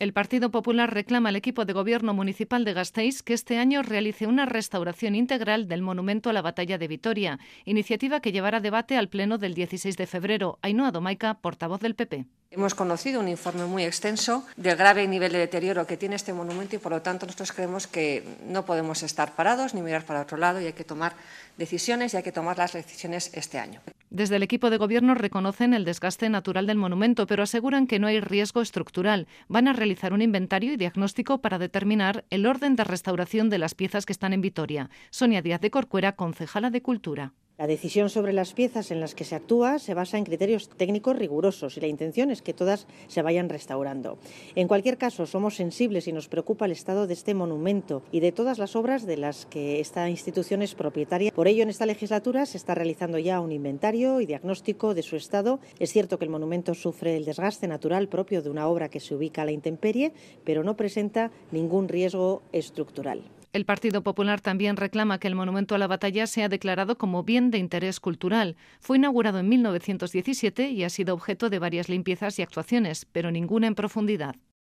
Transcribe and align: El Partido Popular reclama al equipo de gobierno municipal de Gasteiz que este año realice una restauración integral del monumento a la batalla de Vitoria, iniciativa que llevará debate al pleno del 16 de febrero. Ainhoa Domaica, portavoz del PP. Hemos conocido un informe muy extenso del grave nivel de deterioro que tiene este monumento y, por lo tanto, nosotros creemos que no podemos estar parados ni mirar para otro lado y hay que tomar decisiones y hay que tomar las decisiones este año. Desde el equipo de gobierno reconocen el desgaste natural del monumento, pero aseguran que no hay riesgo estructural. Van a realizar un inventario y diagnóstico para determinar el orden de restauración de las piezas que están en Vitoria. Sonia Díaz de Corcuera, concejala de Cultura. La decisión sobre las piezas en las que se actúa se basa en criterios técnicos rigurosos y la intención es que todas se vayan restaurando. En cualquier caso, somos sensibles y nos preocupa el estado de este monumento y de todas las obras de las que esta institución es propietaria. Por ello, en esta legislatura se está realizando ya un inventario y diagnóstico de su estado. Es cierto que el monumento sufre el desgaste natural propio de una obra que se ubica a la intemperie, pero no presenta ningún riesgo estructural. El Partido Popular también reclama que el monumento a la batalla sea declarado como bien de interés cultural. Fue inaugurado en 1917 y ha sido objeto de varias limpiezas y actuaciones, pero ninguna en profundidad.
El 0.00 0.14
Partido 0.14 0.50
Popular 0.50 0.94
reclama 0.94 1.28
al 1.28 1.36
equipo 1.36 1.66
de 1.66 1.74
gobierno 1.74 2.14
municipal 2.14 2.64
de 2.64 2.72
Gasteiz 2.72 3.22
que 3.22 3.34
este 3.34 3.58
año 3.58 3.82
realice 3.82 4.26
una 4.26 4.46
restauración 4.46 5.14
integral 5.14 5.68
del 5.68 5.82
monumento 5.82 6.30
a 6.30 6.32
la 6.32 6.40
batalla 6.40 6.78
de 6.78 6.88
Vitoria, 6.88 7.38
iniciativa 7.66 8.20
que 8.20 8.32
llevará 8.32 8.60
debate 8.60 8.96
al 8.96 9.10
pleno 9.10 9.36
del 9.36 9.52
16 9.52 9.98
de 9.98 10.06
febrero. 10.06 10.58
Ainhoa 10.62 10.90
Domaica, 10.90 11.34
portavoz 11.34 11.82
del 11.82 11.96
PP. 11.96 12.24
Hemos 12.50 12.74
conocido 12.74 13.20
un 13.20 13.28
informe 13.28 13.66
muy 13.66 13.84
extenso 13.84 14.46
del 14.56 14.76
grave 14.76 15.06
nivel 15.06 15.32
de 15.32 15.38
deterioro 15.40 15.86
que 15.86 15.98
tiene 15.98 16.16
este 16.16 16.32
monumento 16.32 16.76
y, 16.76 16.78
por 16.78 16.92
lo 16.92 17.02
tanto, 17.02 17.26
nosotros 17.26 17.52
creemos 17.52 17.86
que 17.86 18.24
no 18.46 18.64
podemos 18.64 19.02
estar 19.02 19.36
parados 19.36 19.74
ni 19.74 19.82
mirar 19.82 20.06
para 20.06 20.22
otro 20.22 20.38
lado 20.38 20.62
y 20.62 20.64
hay 20.64 20.72
que 20.72 20.84
tomar 20.84 21.12
decisiones 21.58 22.14
y 22.14 22.16
hay 22.16 22.22
que 22.22 22.32
tomar 22.32 22.56
las 22.56 22.72
decisiones 22.72 23.32
este 23.34 23.58
año. 23.58 23.82
Desde 24.10 24.34
el 24.34 24.42
equipo 24.42 24.70
de 24.70 24.76
gobierno 24.76 25.14
reconocen 25.14 25.72
el 25.72 25.84
desgaste 25.84 26.28
natural 26.28 26.66
del 26.66 26.76
monumento, 26.76 27.28
pero 27.28 27.44
aseguran 27.44 27.86
que 27.86 28.00
no 28.00 28.08
hay 28.08 28.18
riesgo 28.18 28.60
estructural. 28.60 29.28
Van 29.46 29.68
a 29.68 29.72
realizar 29.72 30.12
un 30.12 30.20
inventario 30.20 30.72
y 30.72 30.76
diagnóstico 30.76 31.40
para 31.40 31.58
determinar 31.58 32.24
el 32.30 32.44
orden 32.46 32.74
de 32.74 32.82
restauración 32.82 33.50
de 33.50 33.58
las 33.58 33.76
piezas 33.76 34.06
que 34.06 34.12
están 34.12 34.32
en 34.32 34.40
Vitoria. 34.40 34.90
Sonia 35.10 35.42
Díaz 35.42 35.60
de 35.60 35.70
Corcuera, 35.70 36.16
concejala 36.16 36.70
de 36.70 36.82
Cultura. 36.82 37.34
La 37.60 37.66
decisión 37.66 38.08
sobre 38.08 38.32
las 38.32 38.54
piezas 38.54 38.90
en 38.90 39.00
las 39.00 39.14
que 39.14 39.24
se 39.24 39.34
actúa 39.34 39.78
se 39.78 39.92
basa 39.92 40.16
en 40.16 40.24
criterios 40.24 40.70
técnicos 40.70 41.14
rigurosos 41.14 41.76
y 41.76 41.80
la 41.80 41.88
intención 41.88 42.30
es 42.30 42.40
que 42.40 42.54
todas 42.54 42.86
se 43.06 43.20
vayan 43.20 43.50
restaurando. 43.50 44.16
En 44.54 44.66
cualquier 44.66 44.96
caso, 44.96 45.26
somos 45.26 45.56
sensibles 45.56 46.08
y 46.08 46.12
nos 46.14 46.26
preocupa 46.26 46.64
el 46.64 46.72
estado 46.72 47.06
de 47.06 47.12
este 47.12 47.34
monumento 47.34 48.02
y 48.12 48.20
de 48.20 48.32
todas 48.32 48.56
las 48.56 48.76
obras 48.76 49.04
de 49.04 49.18
las 49.18 49.44
que 49.44 49.78
esta 49.78 50.08
institución 50.08 50.62
es 50.62 50.74
propietaria. 50.74 51.32
Por 51.32 51.48
ello, 51.48 51.62
en 51.62 51.68
esta 51.68 51.84
legislatura 51.84 52.46
se 52.46 52.56
está 52.56 52.74
realizando 52.74 53.18
ya 53.18 53.40
un 53.40 53.52
inventario 53.52 54.22
y 54.22 54.24
diagnóstico 54.24 54.94
de 54.94 55.02
su 55.02 55.16
estado. 55.16 55.60
Es 55.78 55.92
cierto 55.92 56.18
que 56.18 56.24
el 56.24 56.30
monumento 56.30 56.72
sufre 56.72 57.18
el 57.18 57.26
desgaste 57.26 57.68
natural 57.68 58.08
propio 58.08 58.40
de 58.40 58.48
una 58.48 58.68
obra 58.68 58.88
que 58.88 59.00
se 59.00 59.14
ubica 59.14 59.42
a 59.42 59.44
la 59.44 59.52
intemperie, 59.52 60.14
pero 60.44 60.64
no 60.64 60.78
presenta 60.78 61.30
ningún 61.52 61.88
riesgo 61.88 62.40
estructural. 62.52 63.22
El 63.52 63.64
Partido 63.64 64.04
Popular 64.04 64.40
también 64.40 64.76
reclama 64.76 65.18
que 65.18 65.26
el 65.26 65.34
monumento 65.34 65.74
a 65.74 65.78
la 65.78 65.88
batalla 65.88 66.28
sea 66.28 66.48
declarado 66.48 66.96
como 66.96 67.24
bien 67.24 67.50
de 67.50 67.58
interés 67.58 67.98
cultural. 67.98 68.56
Fue 68.78 68.96
inaugurado 68.96 69.40
en 69.40 69.48
1917 69.48 70.70
y 70.70 70.84
ha 70.84 70.88
sido 70.88 71.14
objeto 71.14 71.50
de 71.50 71.58
varias 71.58 71.88
limpiezas 71.88 72.38
y 72.38 72.42
actuaciones, 72.42 73.06
pero 73.06 73.32
ninguna 73.32 73.66
en 73.66 73.74
profundidad. 73.74 74.36